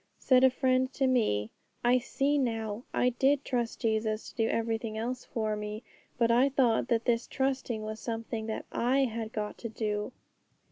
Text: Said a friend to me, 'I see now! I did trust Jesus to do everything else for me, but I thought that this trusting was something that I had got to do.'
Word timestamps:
Said 0.17 0.43
a 0.43 0.49
friend 0.49 0.91
to 0.93 1.05
me, 1.05 1.51
'I 1.83 1.99
see 1.99 2.39
now! 2.39 2.85
I 2.91 3.09
did 3.09 3.45
trust 3.45 3.81
Jesus 3.81 4.29
to 4.29 4.35
do 4.35 4.49
everything 4.49 4.97
else 4.97 5.25
for 5.25 5.55
me, 5.55 5.83
but 6.17 6.31
I 6.31 6.49
thought 6.49 6.87
that 6.87 7.05
this 7.05 7.27
trusting 7.27 7.83
was 7.83 7.99
something 7.99 8.47
that 8.47 8.65
I 8.71 9.01
had 9.01 9.31
got 9.31 9.59
to 9.59 9.69
do.' 9.69 10.11